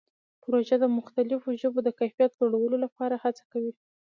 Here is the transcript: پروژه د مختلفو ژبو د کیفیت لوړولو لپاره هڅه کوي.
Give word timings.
پروژه 0.41 0.75
د 0.79 0.85
مختلفو 0.97 1.49
ژبو 1.61 1.79
د 1.83 1.89
کیفیت 1.99 2.31
لوړولو 2.37 2.77
لپاره 2.85 3.15
هڅه 3.23 3.43
کوي. 3.51 3.73